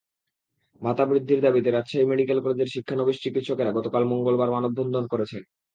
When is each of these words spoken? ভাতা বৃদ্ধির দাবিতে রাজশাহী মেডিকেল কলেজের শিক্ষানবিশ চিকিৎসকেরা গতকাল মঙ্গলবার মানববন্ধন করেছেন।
ভাতা 0.81 1.03
বৃদ্ধির 1.05 1.39
দাবিতে 1.41 1.69
রাজশাহী 1.69 2.05
মেডিকেল 2.05 2.37
কলেজের 2.41 2.73
শিক্ষানবিশ 2.75 3.17
চিকিৎসকেরা 3.23 3.71
গতকাল 3.71 4.03
মঙ্গলবার 4.11 4.49
মানববন্ধন 4.51 5.05
করেছেন। 5.07 5.41